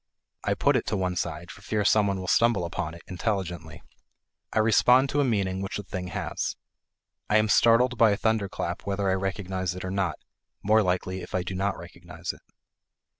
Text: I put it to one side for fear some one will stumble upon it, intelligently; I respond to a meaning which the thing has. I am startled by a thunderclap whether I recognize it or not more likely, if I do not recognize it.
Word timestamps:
I 0.43 0.55
put 0.55 0.75
it 0.75 0.87
to 0.87 0.97
one 0.97 1.15
side 1.15 1.51
for 1.51 1.61
fear 1.61 1.85
some 1.85 2.07
one 2.07 2.19
will 2.19 2.27
stumble 2.27 2.65
upon 2.65 2.95
it, 2.95 3.03
intelligently; 3.07 3.83
I 4.51 4.57
respond 4.57 5.09
to 5.09 5.21
a 5.21 5.23
meaning 5.23 5.61
which 5.61 5.77
the 5.77 5.83
thing 5.83 6.07
has. 6.07 6.55
I 7.29 7.37
am 7.37 7.47
startled 7.47 7.99
by 7.99 8.09
a 8.09 8.17
thunderclap 8.17 8.87
whether 8.87 9.11
I 9.11 9.13
recognize 9.13 9.75
it 9.75 9.85
or 9.85 9.91
not 9.91 10.15
more 10.63 10.81
likely, 10.81 11.21
if 11.21 11.35
I 11.35 11.43
do 11.43 11.53
not 11.53 11.77
recognize 11.77 12.33
it. 12.33 12.41